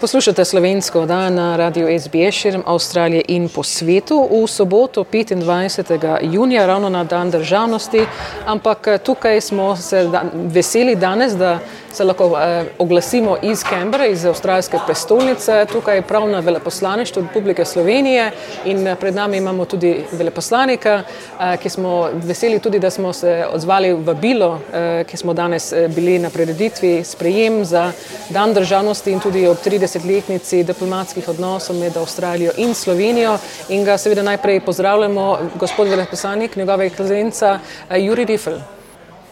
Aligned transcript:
Poslušate 0.00 0.44
slovensko 0.44 1.00
oddajo 1.00 1.30
na 1.30 1.56
radiju 1.56 1.98
SBS 2.00 2.34
širom 2.34 2.62
Avstralije 2.66 3.22
in 3.28 3.48
po 3.48 3.62
svetu 3.62 4.28
v 4.30 4.46
soboto 4.46 5.04
25. 5.04 6.18
junija, 6.22 6.66
ravno 6.66 6.88
na 6.88 7.04
dan 7.04 7.30
državnosti, 7.30 8.06
ampak 8.46 8.86
eh, 8.86 8.98
tukaj 8.98 9.40
smo 9.40 9.76
se 9.76 10.04
da, 10.04 10.22
veseli 10.34 10.96
danes, 10.96 11.32
da 11.32 11.58
se 11.92 12.04
lahko 12.04 12.38
eh, 12.38 12.64
oglasimo 12.78 13.36
iz 13.42 13.64
Canberra, 13.64 14.06
iz 14.06 14.24
avstralske 14.24 14.78
prestolnice, 14.86 15.66
tukaj 15.72 16.02
prav 16.02 16.28
na 16.28 16.40
veleposlaništvu 16.40 17.22
Republike 17.22 17.64
Slovenije 17.64 18.30
in 18.64 18.86
eh, 18.86 18.96
pred 18.96 19.14
nami 19.14 19.36
imamo 19.36 19.64
tudi 19.64 20.04
veleposlanika, 20.12 21.02
eh, 21.40 21.56
ki 21.56 21.68
smo 21.68 22.10
veseli 22.12 22.58
tudi, 22.58 22.78
da 22.78 22.90
smo 22.90 23.12
se 23.12 23.46
odzvali 23.52 23.92
v 23.92 24.14
bilo, 24.14 24.60
eh, 24.72 25.04
ki 25.10 25.16
smo 25.16 25.34
danes 25.34 25.72
eh, 25.72 25.88
bili 25.88 26.18
na 26.18 26.30
prireditvi 26.30 27.04
sprejem 27.04 27.64
za 27.64 27.92
dan 28.30 28.54
državnosti 28.54 29.12
in 29.12 29.20
tudi 29.20 29.46
ob 29.46 29.56
30-letnici 29.88 30.64
diplomatskih 30.64 31.28
odnosov 31.28 31.76
med 31.76 31.96
Avstralijo 31.96 32.52
in 32.56 32.74
Slovenijo 32.74 33.38
in 33.68 33.84
ga 33.84 33.98
seveda 33.98 34.22
najprej 34.22 34.60
pozdravljamo, 34.60 35.38
gospod 35.54 35.88
veleposlanik, 35.88 36.56
njegova 36.56 36.84
ekscelenca 36.84 37.58
eh, 37.90 38.04
Juri 38.04 38.24
Rifel. 38.24 38.58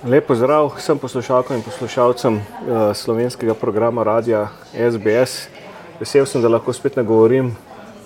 Lepo 0.04 0.34
zdrav 0.34 0.72
vsem 0.76 0.98
poslušalkam 0.98 1.56
in 1.56 1.62
poslušalcem 1.62 2.34
uh, 2.34 2.42
slovenskega 2.94 3.54
programa 3.54 4.02
Radia 4.02 4.48
SBS. 4.90 5.48
Vesel 6.00 6.26
sem, 6.26 6.42
da 6.42 6.48
lahko 6.48 6.72
spet 6.72 6.96
nagovorim 6.96 7.56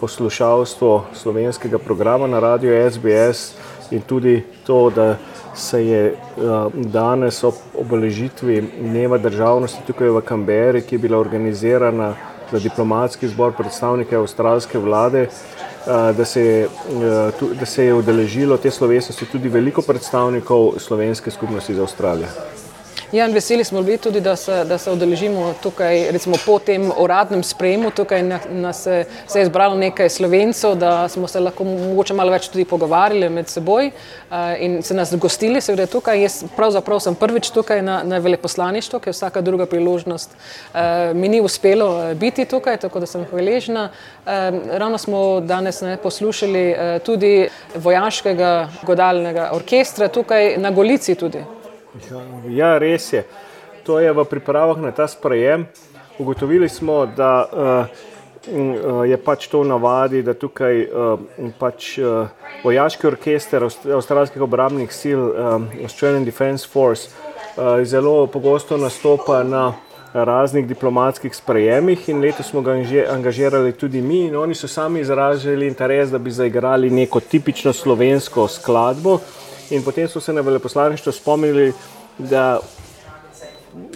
poslušalstvo 0.00 1.04
slovenskega 1.14 1.78
programa 1.78 2.26
na 2.26 2.40
Radio 2.40 2.90
SBS 2.90 3.52
in 3.90 4.00
tudi 4.00 4.42
to, 4.66 4.90
da 4.90 5.16
se 5.54 5.86
je 5.86 6.14
uh, 6.14 6.72
danes 6.74 7.44
ob 7.44 7.54
obeležitvi 7.78 8.62
Dneva 8.80 9.18
državnosti 9.18 9.82
tukaj 9.86 10.08
v 10.08 10.20
Kamberi, 10.20 10.82
ki 10.82 10.94
je 10.94 10.98
bila 10.98 11.18
organizirana 11.18 12.14
za 12.52 12.58
diplomatski 12.58 13.28
zbor 13.28 13.52
predstavnike 13.56 14.16
avstralske 14.16 14.78
vlade, 14.78 15.28
da 15.86 16.24
se, 16.24 16.40
je, 16.40 16.68
da 17.60 17.66
se 17.66 17.84
je 17.84 17.94
udeležilo 17.94 18.56
te 18.56 18.70
slovesnosti 18.70 19.26
tudi 19.26 19.48
veliko 19.48 19.82
predstavnikov 19.82 20.72
slovenske 20.78 21.30
skupnosti 21.30 21.72
iz 21.72 21.78
Avstralije. 21.78 22.28
Ja, 23.12 23.26
in 23.26 23.32
veseli 23.34 23.64
smo 23.64 23.82
bili 23.82 23.98
tudi, 23.98 24.20
da 24.20 24.36
se, 24.36 24.64
da 24.64 24.78
se 24.78 24.90
odeležimo 24.90 25.54
tukaj, 25.62 26.12
recimo 26.12 26.36
po 26.46 26.58
tem 26.58 26.92
uradnem 26.98 27.42
sprejemu, 27.42 27.90
tukaj 27.90 28.22
nas 28.22 28.82
se, 28.84 29.04
se 29.26 29.40
je 29.40 29.46
zbralo 29.46 29.74
nekaj 29.74 30.08
slovencev, 30.08 30.76
da 30.78 31.08
smo 31.08 31.26
se 31.26 31.40
lahko 31.40 31.64
mogoče 31.64 32.14
malo 32.14 32.30
več 32.30 32.46
tudi 32.48 32.64
pogovarjali 32.64 33.28
med 33.28 33.50
seboj 33.50 33.90
uh, 33.90 34.36
in 34.62 34.78
se 34.86 34.94
nas 34.94 35.16
gostili, 35.18 35.58
seveda 35.60 35.88
tukaj. 35.90 36.22
Jaz 36.22 36.38
pravzaprav 36.56 37.02
sem 37.02 37.18
prvič 37.18 37.50
tukaj 37.50 37.82
na, 37.82 38.00
na 38.06 38.22
veleposlaništvu, 38.22 39.02
ker 39.02 39.16
vsaka 39.16 39.42
druga 39.42 39.66
priložnost 39.66 40.30
uh, 40.30 41.10
mi 41.14 41.28
ni 41.34 41.42
uspelo 41.42 42.14
biti 42.14 42.46
tukaj, 42.46 42.78
tako 42.86 43.02
da 43.02 43.10
sem 43.10 43.26
hvaležna. 43.26 43.88
Uh, 43.90 44.60
ravno 44.70 44.98
smo 44.98 45.40
danes 45.40 45.82
ne, 45.82 45.96
poslušali 45.96 46.68
uh, 46.70 46.98
tudi 47.02 47.48
vojaškega 47.74 48.68
godalnega 48.86 49.50
orkestra 49.58 50.08
tukaj 50.08 50.60
na 50.62 50.70
Golici 50.70 51.18
tudi. 51.18 51.42
Ja, 52.48 52.78
res 52.78 53.12
je. 53.12 53.24
To 53.84 53.98
je 53.98 54.12
v 54.12 54.24
pripravah 54.24 54.78
na 54.78 54.92
ta 54.92 55.08
sprejem. 55.08 55.66
Ugotovili 56.18 56.68
smo, 56.68 57.06
da 57.06 57.48
uh, 57.48 59.04
je 59.08 59.16
pač 59.16 59.48
to 59.48 59.64
navadi, 59.64 60.22
da 60.22 60.34
tukaj 60.34 60.84
uh, 60.84 61.20
pač, 61.58 61.98
uh, 61.98 62.28
vojaški 62.64 63.06
orkester 63.06 63.64
avstralskih 63.64 64.42
obrambnih 64.42 64.92
sil, 65.00 65.20
um, 65.32 65.68
Australian 65.82 66.24
Defence 66.24 66.68
Force, 66.68 67.08
uh, 67.56 67.80
zelo 67.84 68.26
pogosto 68.26 68.76
nastopa 68.76 69.42
na 69.42 69.72
raznih 70.12 70.66
diplomatskih 70.66 71.34
sprejemih 71.36 72.08
in 72.08 72.20
letos 72.20 72.50
smo 72.50 72.60
ga 72.66 72.74
angažirali 73.12 73.72
tudi 73.72 74.00
mi 74.02 74.26
in 74.26 74.36
oni 74.36 74.54
so 74.54 74.68
sami 74.68 75.00
izražali 75.00 75.66
interes, 75.66 76.10
da 76.10 76.18
bi 76.18 76.30
zaigrali 76.30 76.90
neko 76.90 77.20
tipično 77.20 77.72
slovensko 77.72 78.48
skladbo. 78.48 79.18
In 79.70 79.82
potem 79.82 80.08
so 80.08 80.20
se 80.20 80.32
na 80.32 80.40
veleposlaništvu 80.40 81.12
spomnili, 81.12 81.72
da 82.18 82.60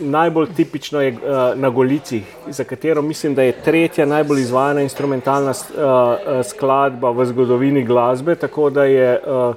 najbolj 0.01 0.49
tipično 0.57 1.01
je 1.01 1.13
uh, 1.13 1.19
na 1.55 1.71
Golici, 1.71 2.23
za 2.47 2.65
katero 2.65 3.03
mislim, 3.03 3.35
da 3.35 3.43
je 3.43 3.53
tretja 3.53 4.07
najbolj 4.07 4.41
izvajana 4.41 4.83
instrumentalna 4.83 5.51
uh, 5.51 6.47
skladba 6.47 7.11
v 7.11 7.27
zgodovini 7.27 7.85
glasbe, 7.85 8.35
tako 8.35 8.71
da 8.71 8.85
je 8.85 9.21
uh, 9.27 9.55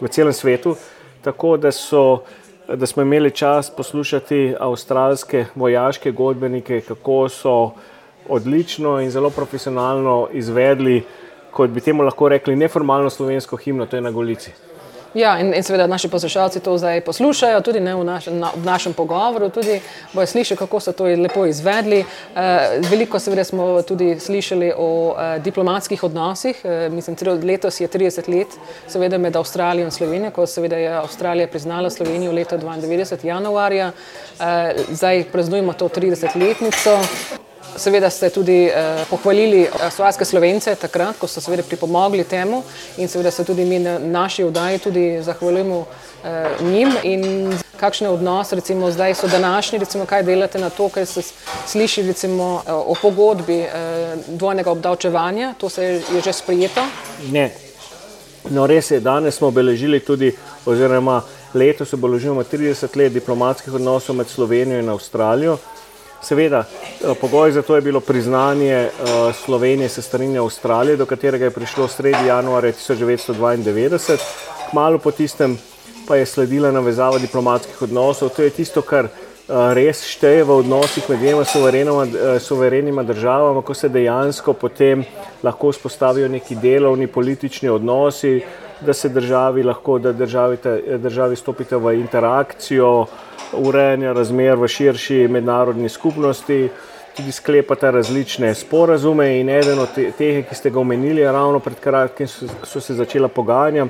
v 0.00 0.08
celem 0.08 0.32
svetu. 0.32 0.76
Tako 1.22 1.56
da, 1.56 1.72
so, 1.72 2.22
da 2.68 2.86
smo 2.86 3.02
imeli 3.02 3.30
čas 3.30 3.70
poslušati 3.70 4.54
avstralske 4.60 5.46
vojaške 5.54 6.12
godbenike, 6.12 6.80
kako 6.80 7.28
so 7.28 7.70
odlično 8.28 9.00
in 9.00 9.10
zelo 9.10 9.30
profesionalno 9.30 10.28
izvedli, 10.32 11.02
kot 11.50 11.70
bi 11.70 11.80
temu 11.80 12.02
lahko 12.02 12.28
rekli, 12.28 12.56
neformalno 12.56 13.10
slovensko 13.10 13.56
himno, 13.56 13.86
to 13.86 13.96
je 13.96 14.00
na 14.00 14.10
Golici. 14.10 14.52
Ja, 15.14 15.38
in, 15.38 15.54
in 15.54 15.62
seveda 15.62 15.86
naši 15.86 16.08
poslušalci 16.08 16.60
to 16.60 16.78
zdaj 16.78 17.00
poslušajo, 17.00 17.60
tudi 17.60 17.80
ne 17.80 17.94
v, 17.94 18.04
naš, 18.04 18.26
na, 18.26 18.50
v 18.56 18.64
našem 18.64 18.92
pogovoru, 18.92 19.48
tudi 19.48 19.80
bojo 20.12 20.26
slišali, 20.26 20.58
kako 20.58 20.80
so 20.80 20.92
to 20.92 21.04
lepo 21.04 21.46
izvedli. 21.46 22.00
E, 22.00 22.06
veliko 22.90 23.18
seveda 23.18 23.44
smo 23.44 23.82
tudi 23.82 24.16
slišali 24.20 24.72
o 24.76 25.14
e, 25.14 25.38
diplomatskih 25.38 26.02
odnosih. 26.04 26.64
E, 26.64 26.88
mislim, 26.90 27.16
letos 27.42 27.80
je 27.80 27.88
30 27.88 28.28
let 28.38 28.58
seveda 28.88 29.18
med 29.18 29.36
Avstralijo 29.36 29.84
in 29.86 29.90
Slovenijo, 29.90 30.30
ko 30.30 30.46
seveda 30.46 30.76
je 30.76 30.92
Avstralija 30.98 31.46
priznala 31.48 31.90
Slovenijo 31.90 32.32
leta 32.32 32.58
92. 32.58 33.26
januarja. 33.26 33.92
E, 34.40 34.74
zdaj 34.90 35.24
praznujemo 35.32 35.72
to 35.72 35.88
30-letnico. 35.88 36.98
Seveda 37.76 38.10
ste 38.10 38.30
tudi 38.30 38.66
eh, 38.66 39.04
pohvalili 39.10 39.66
avstralske 39.82 40.24
slovence 40.24 40.74
takrat, 40.74 41.18
ko 41.18 41.26
so 41.26 41.40
seveda 41.40 41.62
pripomogli 41.62 42.24
temu 42.24 42.62
in 42.96 43.08
seveda 43.08 43.30
se 43.30 43.44
tudi 43.44 43.64
mi 43.64 43.78
na 43.78 43.98
naši 43.98 44.44
vdaji 44.44 44.78
tudi 44.78 45.22
zahvaljujemo 45.22 45.84
eh, 46.24 46.50
njim 46.62 46.92
in 47.02 47.24
kakšne 47.80 48.08
odnose 48.08 48.56
recimo 48.56 48.90
zdaj 48.90 49.14
so 49.14 49.28
današnji, 49.28 49.78
recimo 49.78 50.06
kaj 50.06 50.22
delate 50.22 50.58
na 50.58 50.70
to, 50.70 50.88
ker 50.88 51.06
se 51.06 51.22
sliši 51.66 52.02
recimo 52.02 52.62
eh, 52.66 52.72
o 52.72 52.94
pogodbi 53.02 53.58
eh, 53.60 54.16
dvojnega 54.28 54.70
obdavčevanja, 54.70 55.54
to 55.58 55.68
se 55.68 55.84
je, 55.84 55.94
je 56.14 56.20
že 56.24 56.32
sprijeto? 56.32 56.86
Ne. 57.30 57.50
No, 58.50 58.66
res 58.66 58.90
je, 58.90 59.00
danes 59.00 59.34
smo 59.34 59.48
obeležili 59.48 60.00
tudi, 60.00 60.32
oziroma 60.66 61.22
letos 61.54 61.92
obeležujemo 61.92 62.42
30 62.44 62.96
let 62.96 63.12
diplomatskih 63.12 63.74
odnosov 63.74 64.16
med 64.16 64.28
Slovenijo 64.28 64.78
in 64.78 64.88
Avstralijo. 64.88 65.58
Seveda, 66.24 66.64
eh, 66.64 67.14
pogoj 67.20 67.52
za 67.52 67.62
to 67.62 67.76
je 67.76 67.80
bilo 67.80 68.00
priznanje 68.00 68.72
eh, 68.72 68.90
Slovenije 69.44 69.88
se 69.88 70.02
strani 70.02 70.38
Avstralije, 70.38 70.96
do 70.96 71.06
katerega 71.06 71.44
je 71.44 71.50
prišlo 71.50 71.88
sredi 71.88 72.26
januarja 72.26 72.72
1992. 72.72 74.18
Kmalo 74.70 74.98
po 74.98 75.10
tistem 75.10 75.58
pa 76.08 76.16
je 76.16 76.26
sledila 76.26 76.70
navezava 76.70 77.18
diplomatskih 77.18 77.82
odnosov. 77.82 78.28
To 78.36 78.42
je 78.42 78.50
tisto, 78.50 78.82
kar 78.82 79.04
eh, 79.04 79.74
res 79.74 80.00
šteje 80.08 80.44
v 80.44 80.56
odnosih 80.64 81.10
med 81.10 81.20
dvema 81.20 81.44
suverenima 82.40 83.02
državama, 83.02 83.62
ko 83.62 83.74
se 83.74 83.88
dejansko 83.88 84.52
potem 84.52 85.04
lahko 85.42 85.68
vzpostavijo 85.76 86.28
neki 86.28 86.56
delovni 86.56 87.06
politični 87.06 87.68
odnosi, 87.68 88.40
da 88.80 88.92
se 88.92 89.08
državi 89.08 89.62
lahko, 89.62 89.98
da 89.98 90.12
državi, 90.12 90.56
državi 90.98 91.36
stopite 91.36 91.76
v 91.76 91.94
interakcijo, 92.00 93.06
urejanja 93.56 94.12
razmer 94.12 94.56
v 94.56 94.68
širši 94.68 95.28
mednarodni 95.28 95.88
skupnosti, 95.88 96.68
tudi 97.16 97.32
sklepata 97.32 97.90
različne 97.90 98.54
sporazume 98.54 99.40
in 99.40 99.48
eden 99.48 99.78
od 99.78 99.94
teh, 99.94 100.42
ki 100.48 100.54
ste 100.54 100.70
ga 100.70 100.80
omenili, 100.80 101.20
je 101.20 101.32
ravno 101.32 101.60
pred 101.60 101.80
kratkim 101.80 102.28
so, 102.28 102.80
se 102.80 102.94
začela 102.94 103.28
pogajanja 103.28 103.86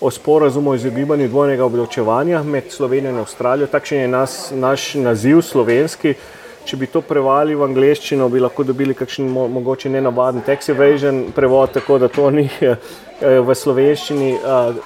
o 0.00 0.10
sporazumu 0.10 0.70
o 0.70 0.74
izogibanju 0.74 1.28
dvojnega 1.28 1.64
obdavčevanja 1.64 2.42
med 2.42 2.70
Slovenijo 2.70 3.10
in 3.10 3.18
Avstralijo. 3.18 3.66
Takšen 3.66 4.00
je 4.00 4.08
nas, 4.08 4.52
naš 4.54 4.94
naziv 4.94 5.42
slovenski. 5.42 6.14
Če 6.64 6.76
bi 6.76 6.86
to 6.86 7.00
prevali 7.02 7.56
v 7.58 7.64
angleščino, 7.66 8.28
bi 8.30 8.40
lahko 8.40 8.62
dobili 8.62 8.94
kakšen 8.94 9.26
mo 9.26 9.48
mogoče 9.50 9.90
nenavaden 9.90 10.44
tax 10.46 10.70
evasion 10.70 11.24
prevod, 11.34 11.72
tako 11.74 11.98
da 11.98 12.08
to 12.08 12.30
ni 12.30 12.48
eh, 12.60 12.76
v 13.20 13.54
slovenščini. 13.54 14.32
Uh, 14.38 14.76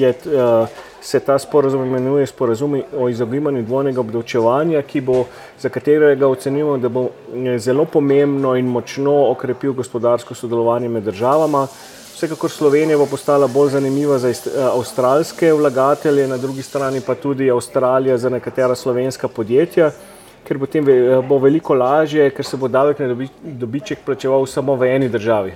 je, 0.00 0.14
uh, 0.32 0.85
se 1.06 1.20
ta 1.20 1.38
sporozum 1.38 1.84
imenuje 1.86 2.26
sporozum 2.26 2.80
o 2.98 3.08
izogibanju 3.08 3.62
dvojnega 3.62 4.00
obdavčevanja, 4.00 4.82
bo, 5.02 5.24
za 5.58 5.68
katerega 5.68 6.26
ocenjujemo, 6.28 6.78
da 6.78 6.88
bo 6.88 7.04
eh, 7.04 7.58
zelo 7.58 7.84
pomembno 7.84 8.56
in 8.56 8.66
močno 8.66 9.14
okrepil 9.30 9.72
gospodarsko 9.72 10.34
sodelovanje 10.34 10.88
med 10.88 11.04
državama. 11.04 11.66
Vsekakor 12.14 12.50
Slovenija 12.50 12.98
bo 12.98 13.06
postala 13.06 13.46
bolj 13.46 13.70
zanimiva 13.76 14.18
za 14.18 14.30
eh, 14.30 14.58
avstralske 14.72 15.52
vlagatelje, 15.52 16.26
na 16.28 16.36
drugi 16.36 16.62
strani 16.62 17.00
pa 17.06 17.14
tudi 17.14 17.50
Avstralija 17.50 18.18
za 18.18 18.28
nekatera 18.28 18.74
slovenska 18.74 19.28
podjetja, 19.28 19.92
ker 20.48 20.58
bo, 20.58 20.66
tem, 20.66 20.88
eh, 20.88 21.22
bo 21.22 21.38
veliko 21.38 21.74
lažje, 21.74 22.30
ker 22.30 22.44
se 22.44 22.56
bo 22.56 22.68
davek 22.68 22.98
na 22.98 23.14
dobiček 23.42 24.02
plačeval 24.04 24.46
samo 24.46 24.74
v 24.74 24.90
eni 24.96 25.08
državi. 25.08 25.54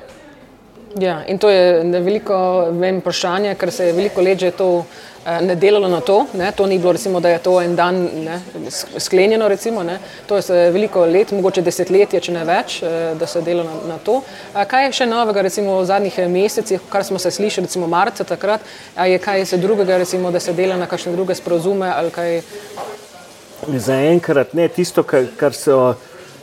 Ja, 0.98 1.20
in 1.26 1.38
to 1.38 1.50
je 1.50 1.82
veliko 2.02 2.36
vem, 2.74 2.98
vprašanje, 2.98 3.54
ker 3.54 3.70
se 3.70 3.86
je 3.86 3.92
veliko 3.94 4.22
let 4.22 4.40
že 4.40 4.50
to 4.50 4.84
eh, 5.24 5.40
ne 5.40 5.54
delalo 5.54 5.88
na 5.88 6.00
to. 6.00 6.26
Ne. 6.34 6.50
To 6.52 6.66
ni 6.66 6.78
bilo, 6.78 6.92
recimo, 6.92 7.20
da 7.20 7.28
je 7.28 7.38
to 7.38 7.60
en 7.62 7.76
dan 7.76 8.08
ne, 8.24 8.40
sklenjeno. 8.98 9.48
Recimo, 9.48 9.84
to 10.26 10.36
je 10.36 10.70
veliko 10.70 11.04
let, 11.06 11.32
mogoče 11.32 11.62
desetletje, 11.62 12.20
če 12.20 12.32
ne 12.32 12.44
več, 12.44 12.82
eh, 12.82 13.14
da 13.14 13.26
se 13.26 13.42
dela 13.42 13.62
na, 13.64 13.74
na 13.88 13.98
to. 13.98 14.22
A 14.54 14.64
kaj 14.64 14.86
je 14.86 14.92
še 14.92 15.06
novega 15.06 15.42
recimo, 15.46 15.78
v 15.78 15.84
zadnjih 15.86 16.18
eh, 16.18 16.28
mesecih, 16.28 16.80
kar 16.90 17.04
smo 17.04 17.18
se 17.18 17.30
slišali, 17.30 17.68
recimo 17.70 17.86
marca 17.86 18.24
takrat, 18.24 18.60
je 18.98 19.18
kaj 19.18 19.46
se 19.46 19.58
drugega, 19.62 19.96
recimo, 19.96 20.30
da 20.30 20.40
se 20.40 20.52
dela 20.52 20.76
na 20.76 20.90
kakšne 20.90 21.12
druge 21.12 21.34
sporozume? 21.38 21.92
Zaenkrat 23.76 24.54
ne 24.58 24.66
tisto, 24.68 25.06
kar, 25.06 25.30
kar 25.36 25.54
so, 25.54 25.94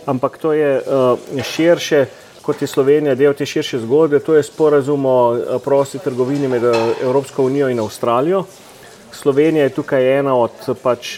ampak 0.08 0.38
to 0.38 0.54
je 0.54 0.72
uh, 0.80 1.44
širše 1.44 2.06
kot 2.48 2.62
je 2.64 2.68
Slovenija 2.68 3.16
del 3.16 3.34
te 3.36 3.46
širše 3.46 3.82
zgodbe, 3.84 4.22
to 4.24 4.36
je 4.36 4.44
sporazum 4.44 5.06
o 5.06 5.18
eh, 5.36 5.60
prosti 5.64 6.00
trgovini 6.00 6.48
med 6.48 6.64
eh, 6.64 6.76
Evropsko 7.04 7.44
unijo 7.44 7.68
in 7.70 7.80
Avstralijo. 7.84 8.46
Slovenija 9.12 9.64
je 9.64 9.76
tukaj 9.76 10.20
ena 10.20 10.36
od, 10.36 10.52
pač, 10.84 11.18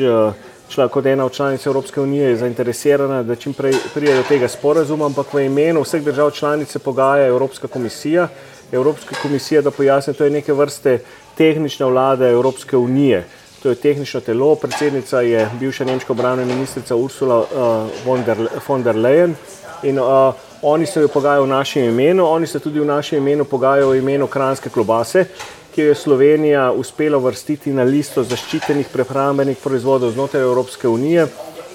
čla, 0.69 0.87
kot 0.87 1.05
ena 1.05 1.25
od 1.25 1.33
članic 1.33 1.65
Evropske 1.65 2.01
unije 2.01 2.35
zainteresirana, 2.37 3.23
da 3.23 3.35
čim 3.35 3.53
prej 3.53 3.73
prije 3.93 4.15
do 4.15 4.23
tega 4.23 4.47
sporazuma, 4.47 5.05
ampak 5.05 5.33
v 5.33 5.45
imenu 5.45 5.83
vseh 5.85 6.01
držav 6.03 6.31
članice 6.31 6.79
pogaja 6.79 7.27
Evropska 7.27 7.67
komisija. 7.67 8.27
Evropska 8.71 9.15
komisija, 9.21 9.61
da 9.61 9.71
pojasnim, 9.71 10.15
to 10.15 10.23
je 10.23 10.29
neke 10.31 10.53
vrste 10.53 10.99
tehnična 11.37 11.85
vlada 11.85 12.29
Evropske 12.29 12.77
unije. 12.77 13.25
To 13.63 13.69
je 13.69 13.75
tehnično 13.75 14.21
telo, 14.21 14.55
predsednica 14.55 15.21
je 15.21 15.49
bivša 15.59 15.85
nemška 15.85 16.13
obrambna 16.13 16.45
ministrica 16.45 16.95
Ursula 16.95 17.39
uh, 17.39 17.45
von, 18.05 18.23
der, 18.23 18.37
von 18.67 18.83
der 18.83 18.95
Leyen. 18.95 19.35
In, 19.83 19.99
uh, 19.99 20.33
Oni 20.61 20.85
se 20.85 21.07
pogajajo 21.07 21.43
v 21.43 21.47
našem 21.47 21.83
imenu, 21.83 22.25
oni 22.25 22.47
se 22.47 22.59
tudi 22.59 22.79
v 22.79 22.85
našem 22.85 23.17
imenu 23.17 23.45
pogajajo 23.45 23.89
v 23.89 23.97
imenu 23.97 24.27
kranske 24.27 24.69
klobase, 24.69 25.25
ki 25.71 25.81
jo 25.81 25.87
je 25.87 25.95
Slovenija 25.95 26.71
uspela 26.71 27.17
vrstiti 27.17 27.71
na 27.71 27.83
listo 27.83 28.23
zaščitenih 28.23 28.89
prehrambenih 28.91 29.57
proizvodov 29.63 30.11
znotraj 30.11 30.43
Evropske 30.43 30.87
unije. 30.87 31.27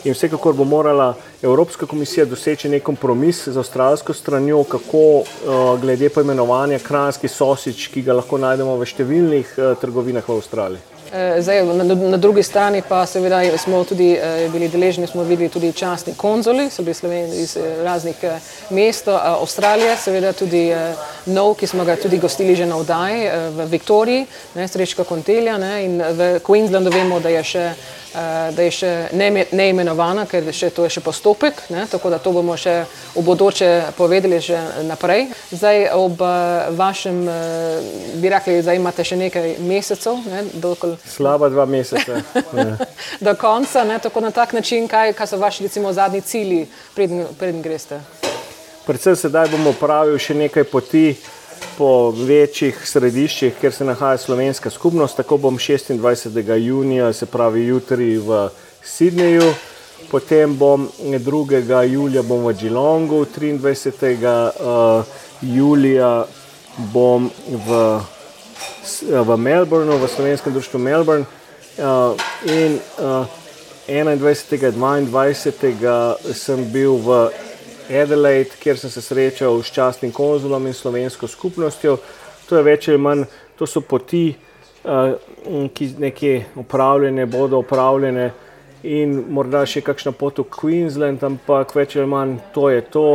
In 0.04 0.12
vsekakor 0.12 0.52
bo 0.52 0.64
morala 0.64 1.14
Evropska 1.42 1.86
komisija 1.86 2.26
doseči 2.28 2.68
nek 2.68 2.82
kompromis 2.82 3.46
z 3.48 3.56
avstralsko 3.56 4.12
stranjo, 4.12 4.64
kako 4.64 5.04
uh, 5.16 5.80
glede 5.80 6.10
poimenovanja 6.12 6.78
kranski 6.78 7.28
sosič, 7.28 7.88
ki 7.88 8.02
ga 8.02 8.20
lahko 8.20 8.36
najdemo 8.36 8.76
v 8.76 8.90
številnih 8.90 9.56
uh, 9.56 9.72
trgovinah 9.80 10.28
v 10.28 10.36
Avstraliji. 10.36 10.93
Eh, 11.12 11.42
zdaj, 11.42 11.64
na, 11.64 11.84
na 11.94 12.16
drugi 12.16 12.42
strani 12.42 12.82
pa 12.88 13.06
seveda 13.06 13.58
smo 13.58 13.84
tudi 13.84 14.12
eh, 14.12 14.48
bili 14.52 14.68
deležni, 14.68 15.06
smo 15.06 15.22
videli 15.22 15.48
tudi 15.48 15.72
častni 15.72 16.14
konzuli, 16.16 16.70
so 16.70 16.82
bili 16.82 16.94
sloveni 16.94 17.36
iz 17.36 17.56
eh, 17.56 17.84
raznih 17.84 18.16
mest, 18.70 19.08
Avstralije, 19.08 19.96
seveda 19.96 20.32
tudi 20.32 20.72
nov, 21.26 21.54
ki 21.54 21.66
smo 21.66 21.84
ga 21.84 21.96
tudi 21.96 22.18
gostili 22.18 22.56
že 22.56 22.66
na 22.66 22.76
vdaji 22.76 23.28
v 23.56 23.66
Viktoriji, 23.70 24.26
ne, 24.54 24.68
Srečka 24.68 25.04
Kontelja 25.04 25.58
ne, 25.58 25.84
in 25.84 26.02
v 26.02 26.40
Queenslandu 26.40 26.90
vemo, 26.90 27.20
da 27.20 27.28
je 27.28 27.44
še 27.44 27.68
Eh, 27.68 28.03
da 28.14 28.62
je 28.62 28.70
še 28.70 28.90
neimenovana, 29.52 30.26
ker 30.30 30.46
še 30.54 30.70
to 30.74 30.84
je 30.86 30.92
še 30.96 31.02
postopek, 31.02 31.64
ne, 31.74 31.86
tako 31.90 32.12
da 32.12 32.20
to 32.22 32.30
bomo 32.34 32.54
še 32.56 32.84
v 33.14 33.24
bodoče 33.26 33.70
povedali 33.98 34.38
že 34.40 34.58
naprej. 34.86 35.26
Zdaj 35.50 35.88
ob 35.98 36.22
eh, 36.22 36.70
vašem, 36.78 37.22
eh, 37.28 38.14
bi 38.22 38.30
rekli, 38.30 38.60
da 38.62 38.74
imate 38.74 39.04
še 39.04 39.18
nekaj 39.18 39.56
mesecev. 39.66 40.22
Ne, 40.30 40.44
dokol... 40.54 40.96
Slaba 41.08 41.50
dva 41.50 41.66
meseca. 41.66 42.22
Do 43.26 43.34
konca, 43.40 43.84
ne, 43.84 43.98
tako 43.98 44.22
na 44.22 44.30
tak 44.30 44.52
način, 44.54 44.88
kaj, 44.88 45.14
kaj 45.18 45.34
so 45.34 45.40
vaši 45.42 45.66
recimo 45.66 45.92
zadnji 45.92 46.22
cilji, 46.22 46.66
preden 46.94 47.62
greste? 47.62 48.00
Predvsem 48.86 49.16
sedaj 49.16 49.48
bomo 49.48 49.72
pravili 49.72 50.20
še 50.20 50.36
nekaj 50.36 50.66
poti 50.68 51.06
po 51.78 52.10
večjih 52.10 52.78
središčih, 52.88 53.54
kjer 53.60 53.72
se 53.72 53.84
nahaja 53.84 54.18
slovenska 54.18 54.70
skupnost. 54.70 55.16
Tako 55.16 55.36
bom 55.36 55.58
26. 55.58 56.56
junija, 56.56 57.12
se 57.12 57.26
pravi 57.26 57.66
jutri 57.66 58.18
v 58.18 58.48
Sydneyju, 58.84 59.52
potem 60.10 60.56
bom 60.56 60.88
2. 60.98 61.82
julija 61.82 62.22
bom 62.22 62.44
v 62.46 62.52
Geelongu, 62.52 63.24
23. 63.24 64.14
Uh, 64.60 65.04
julija 65.42 66.26
bom 66.92 67.30
v, 67.48 68.00
v 69.10 69.36
Melbourneu, 69.36 69.98
v 69.98 70.08
slovenskem 70.08 70.52
društvu 70.52 70.78
Melbourne 70.78 71.24
uh, 71.78 72.16
in 72.44 72.78
uh, 72.98 73.26
21. 73.88 74.72
22. 75.06 76.34
sem 76.34 76.64
bil 76.72 76.96
v 76.96 77.28
Adelaide, 77.90 78.56
kjer 78.60 78.78
sem 78.78 78.90
se 78.90 79.02
srečal 79.02 79.62
s 79.62 79.72
častnim 79.72 80.12
konzulom 80.12 80.66
in 80.66 80.74
slovensko 80.74 81.28
skupnostjo. 81.28 81.98
To 82.48 82.56
je 82.56 82.62
več 82.62 82.88
ali 82.88 82.98
manj, 82.98 83.24
to 83.58 83.66
so 83.66 83.80
poti, 83.80 84.34
uh, 84.84 85.14
ki 85.74 85.90
nekje 85.98 86.46
upravljene, 86.60 87.26
bodo 87.26 87.60
upravljene 87.64 88.30
in 88.84 89.14
morda 89.32 89.62
še 89.64 89.80
kakšna 89.80 90.12
pot 90.12 90.42
v 90.42 90.44
Queensland, 90.52 91.22
ampak 91.24 91.72
več 91.76 91.96
ali 91.96 92.08
manj 92.08 92.36
to 92.56 92.68
je 92.72 92.82
to. 92.92 93.06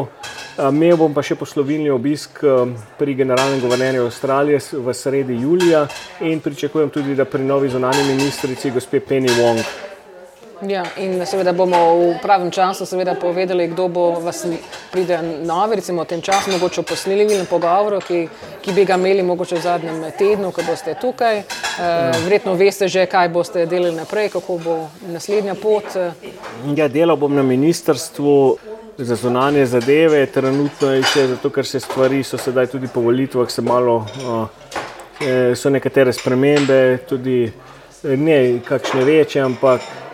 Uh, 0.58 0.70
imel 0.70 0.98
bom 0.98 1.14
pa 1.14 1.26
še 1.26 1.38
poslovilni 1.38 1.92
obisk 1.94 2.42
uh, 2.44 2.66
pri 2.98 3.18
generalnem 3.18 3.62
guvernerju 3.62 4.08
Avstralije 4.10 4.64
v 4.86 4.98
sredi 4.98 5.38
julija 5.42 5.86
in 6.26 6.42
pričakujem 6.42 6.90
tudi, 6.90 7.16
da 7.16 7.26
pri 7.26 7.46
novi 7.46 7.70
zunanji 7.70 8.10
ministrici, 8.10 8.74
gospe 8.74 9.02
Penny 9.02 9.34
Wong. 9.38 9.89
Ja, 10.68 10.84
in 11.00 11.22
seveda 11.24 11.54
bomo 11.56 11.78
v 11.96 12.20
pravem 12.20 12.52
času 12.52 12.84
povedali, 13.22 13.68
kdo 13.68 13.88
bo 13.88 14.20
vas 14.20 14.46
pride 14.92 15.22
novi, 15.46 15.76
recimo 15.76 16.04
v 16.04 16.08
tem 16.08 16.22
času, 16.22 16.52
mogoče 16.52 16.84
posneli 16.84 17.24
v 17.24 17.46
pogovoru, 17.48 18.02
ki, 18.02 18.28
ki 18.62 18.74
bi 18.74 18.84
ga 18.84 18.96
imeli 19.00 19.24
mogoče 19.24 19.56
v 19.56 19.62
zadnjem 19.62 20.12
tednu, 20.18 20.52
ko 20.52 20.62
boste 20.68 20.96
tukaj. 21.00 21.38
E, 21.40 21.44
verjetno 22.24 22.56
veste 22.60 22.88
že, 22.88 23.06
kaj 23.06 23.30
boste 23.30 23.66
delali 23.66 23.96
naprej, 23.96 24.30
kako 24.36 24.58
bo 24.58 24.90
naslednja 25.08 25.56
pot. 25.56 25.96
Ja, 26.76 26.88
delal 26.88 27.16
bom 27.16 27.32
na 27.36 27.44
ministrstvu 27.44 28.58
za 28.98 29.16
zunanje 29.16 29.66
zadeve, 29.66 30.26
trenutno 30.26 30.92
je 30.92 31.04
še 31.04 31.28
zato, 31.28 31.50
ker 31.56 31.66
se 31.66 31.80
stvari 31.80 32.20
so 32.24 32.38
sedaj 32.38 32.68
tudi 32.68 32.92
po 32.92 33.00
volitvah, 33.00 33.48
se 33.48 33.62
malo, 33.62 34.04
uh, 34.28 34.44
so 35.56 35.72
nekatere 35.72 36.12
spremembe, 36.12 37.00
tudi 37.08 37.48
ne 38.04 38.60
kakšne 38.68 39.08
večje, 39.08 39.42
ampak 39.48 39.82
Ja, 39.82 40.09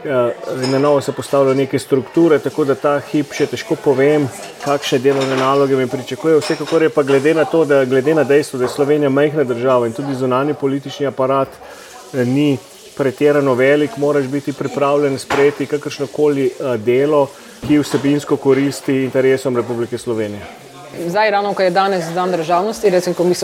na 0.71 0.79
novo 0.79 1.01
se 1.01 1.11
postavljajo 1.11 1.55
neke 1.55 1.79
strukture, 1.79 2.39
tako 2.39 2.65
da 2.65 2.75
ta 2.75 2.99
hip 2.99 3.33
še 3.33 3.47
težko 3.49 3.75
povem, 3.75 4.27
kakšne 4.63 5.00
delovne 5.00 5.38
naloge 5.38 5.75
mi 5.75 5.88
pričakujejo. 5.88 6.39
Vsekakor 6.43 6.83
je 6.83 6.89
pa 6.89 7.03
glede 7.03 7.33
na 7.33 7.45
to, 7.45 7.65
da 7.65 7.85
glede 7.85 8.15
na 8.15 8.24
dejstvo, 8.24 8.59
da 8.59 8.65
je 8.65 8.75
Slovenija 8.75 9.09
majhna 9.09 9.43
država 9.43 9.88
in 9.88 9.93
tudi 9.93 10.15
zunani 10.15 10.53
politični 10.53 11.07
aparat 11.07 11.50
eh, 11.50 12.25
ni 12.25 12.57
pretirano 12.97 13.53
velik, 13.53 13.97
moraš 13.97 14.27
biti 14.31 14.53
pripravljen 14.53 15.17
sprejeti 15.19 15.65
kakršno 15.65 16.07
koli 16.07 16.45
eh, 16.45 16.77
delo, 16.77 17.27
ki 17.67 17.79
vsebinsko 17.79 18.38
koristi 18.38 19.03
interesom 19.03 19.57
Republike 19.57 19.97
Slovenije. 19.97 20.64
Zdaj, 21.07 21.31
ravno 21.31 21.53
ko 21.53 21.63
je 21.63 21.69
danes 21.69 22.05
dan 22.13 22.31
državnosti, 22.31 22.89
recimo, 22.89 23.15
ko 23.15 23.23
mi 23.23 23.35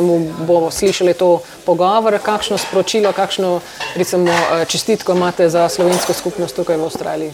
bomo 0.47 0.71
slišali 0.71 1.13
to 1.13 1.41
pogovor, 1.65 2.19
kakšno 2.23 2.57
sporočilo, 2.57 3.11
kakšno 3.11 3.59
recimo, 3.95 4.31
eh, 4.31 4.65
čestitko 4.65 5.11
imate 5.11 5.49
za 5.49 5.69
slovensko 5.69 6.13
skupnost 6.13 6.55
tukaj 6.55 6.77
v 6.77 6.83
Avstraliji? 6.83 7.31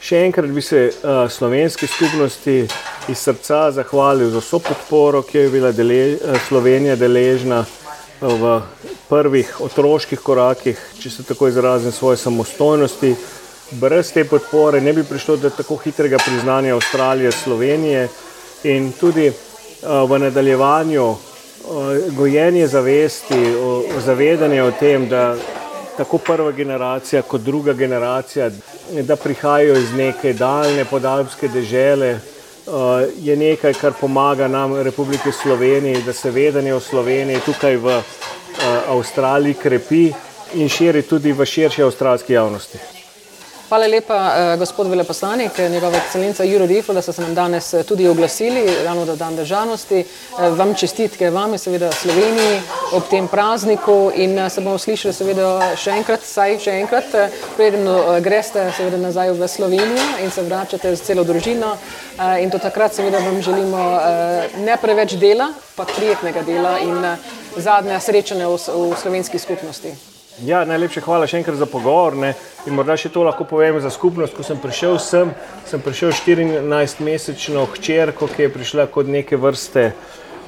Še 0.00 0.22
enkrat 0.24 0.48
bi 0.48 0.62
se 0.64 0.86
uh, 0.88 1.26
slovenski 1.28 1.86
skupnosti 1.86 2.68
iz 3.08 3.18
srca 3.18 3.70
zahvalil 3.70 4.30
za 4.32 4.40
vso 4.40 4.58
podporo, 4.58 5.20
ki 5.22 5.38
je 5.38 5.50
bila 5.52 5.72
dele, 5.76 6.16
uh, 6.16 6.38
Slovenija 6.48 6.96
deležna 6.96 7.64
v 8.20 8.54
prvih 9.08 9.60
otroških 9.60 10.20
korakih, 10.24 10.80
če 11.02 11.10
se 11.10 11.24
tako 11.28 11.48
izrazim, 11.48 11.92
svoje 11.92 12.16
samostojnosti. 12.16 13.14
Brez 13.80 14.12
te 14.12 14.24
podpore 14.24 14.80
ne 14.80 14.92
bi 14.92 15.04
prišlo 15.04 15.36
do 15.36 15.50
tako 15.50 15.76
hitrega 15.84 16.16
priznanja 16.24 16.74
Avstralije, 16.74 17.32
Slovenije. 17.32 18.08
In 18.62 18.92
tudi 18.92 19.28
uh, 19.28 20.10
v 20.10 20.18
nadaljevanju 20.18 21.04
uh, 21.04 21.16
gojenje 22.16 22.66
zavesti, 22.66 23.38
zavedanje 24.04 24.62
o 24.62 24.70
tem, 24.70 25.08
da 25.08 25.36
tako 25.96 26.18
prva 26.18 26.52
generacija 26.52 27.22
kot 27.22 27.40
druga 27.40 27.72
generacija, 27.72 28.50
da 29.02 29.16
prihajajo 29.16 29.78
iz 29.78 29.92
neke 29.92 30.32
daljne 30.32 30.84
podalpske 30.84 31.48
dežele, 31.48 32.14
uh, 32.14 33.02
je 33.16 33.36
nekaj, 33.36 33.74
kar 33.74 33.92
pomaga 34.00 34.48
nam, 34.48 34.76
Republike 34.82 35.32
Slovenije, 35.32 36.02
da 36.06 36.12
se 36.12 36.30
vedenje 36.30 36.74
o 36.74 36.80
Sloveniji 36.80 37.40
tukaj 37.46 37.76
v 37.76 38.02
Avstraliji 38.88 39.54
krepi 39.54 40.12
in 40.54 40.68
širi 40.68 41.02
tudi 41.02 41.32
v 41.32 41.46
širši 41.46 41.82
avstralski 41.82 42.32
javnosti. 42.32 42.89
Hvala 43.70 43.86
lepa, 43.86 44.16
uh, 44.16 44.58
gospod 44.58 44.88
veleposlanik, 44.90 45.58
njegova 45.58 45.98
ekscelenca 45.98 46.44
Juro 46.44 46.66
Rifo, 46.66 46.92
da 46.92 47.02
ste 47.02 47.12
se 47.12 47.22
nam 47.22 47.34
danes 47.34 47.74
tudi 47.88 48.08
oglasili, 48.08 48.64
ravno 48.84 49.04
da 49.04 49.16
dan 49.16 49.36
državnosti. 49.36 50.04
Uh, 50.32 50.58
vam 50.58 50.74
čestitke, 50.74 51.30
vam 51.30 51.52
je 51.52 51.58
seveda 51.58 51.92
Sloveniji 51.92 52.60
ob 52.92 53.02
tem 53.10 53.28
prazniku 53.28 54.10
in 54.14 54.38
uh, 54.38 54.50
se 54.52 54.60
bomo 54.60 54.78
slišali 54.78 55.14
seveda 55.14 55.70
še 55.76 55.94
enkrat, 56.00 56.26
saj 56.26 56.58
še 56.66 56.76
enkrat, 56.80 57.14
preden 57.56 57.86
greste 58.26 58.66
seveda 58.74 58.98
nazaj 58.98 59.36
v 59.38 59.48
Slovenijo 59.48 60.10
in 60.24 60.34
se 60.34 60.42
vračate 60.42 60.96
z 60.96 61.06
celo 61.06 61.24
družino. 61.24 61.76
Uh, 62.18 62.42
in 62.42 62.50
do 62.50 62.58
takrat 62.58 62.98
seveda 62.98 63.22
vam 63.22 63.38
želimo 63.42 63.86
ne 64.66 64.80
preveč 64.82 65.14
dela, 65.14 65.52
pa 65.76 65.86
prijetnega 65.86 66.42
dela 66.42 66.78
in 66.82 67.12
zadnja 67.54 68.02
srečanja 68.02 68.50
v, 68.50 68.58
v 68.58 68.96
slovenski 68.98 69.38
skupnosti. 69.38 70.09
Ja, 70.44 70.64
najlepše 70.64 71.02
hvala 71.04 71.26
še 71.26 71.40
enkrat 71.40 71.58
za 71.60 71.66
pogovor. 71.66 72.16
Ne. 72.16 72.32
In 72.68 72.76
morda 72.78 72.96
še 72.96 73.10
to 73.12 73.24
lahko 73.26 73.44
povem 73.44 73.80
za 73.80 73.90
skupnost. 73.90 74.36
Ko 74.36 74.46
sem 74.46 74.60
prišel 74.62 74.98
sem, 75.02 75.34
sem 75.68 75.82
prišel 75.82 76.14
14-mesečno 76.16 77.66
hčerko, 77.74 78.30
ki 78.30 78.46
je 78.46 78.54
prišla 78.54 78.88
kot 78.94 79.10
neke 79.10 79.36
vrste 79.40 79.92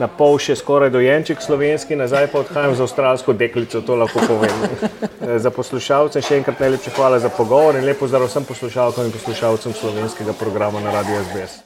na 0.01 0.09
pol 0.09 0.39
še 0.41 0.57
skoraj 0.57 0.91
dojenček 0.93 1.43
slovenski, 1.45 1.97
nazaj 1.99 2.31
pa 2.33 2.41
odhajam 2.41 2.75
za 2.77 2.87
avstralsko 2.87 3.35
deklico, 3.37 3.83
to 3.85 3.97
lahko 3.97 4.25
povem. 4.25 4.65
za 5.45 5.53
poslušalce 5.53 6.23
še 6.25 6.41
enkrat 6.41 6.63
najlepše 6.65 6.95
hvala 6.97 7.21
za 7.21 7.29
pogovor 7.29 7.77
in 7.77 7.85
lepo 7.85 8.09
zdrav 8.09 8.31
vsem 8.31 8.47
poslušalkam 8.49 9.09
in 9.09 9.13
poslušalcem 9.13 9.77
slovenskega 9.77 10.33
programa 10.39 10.81
na 10.81 10.95
Radio 10.97 11.21
SBS. 11.29 11.61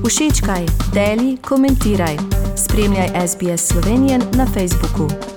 Všečkaj, 0.00 0.64
deli, 0.96 1.36
komentiraj. 1.44 2.16
Spremljaj 2.58 3.12
SBS 3.28 3.68
Slovenijo 3.70 4.18
na 4.34 4.48
Facebooku. 4.48 5.29